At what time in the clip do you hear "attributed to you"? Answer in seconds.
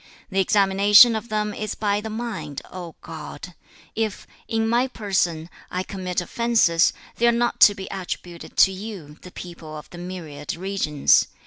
7.91-9.19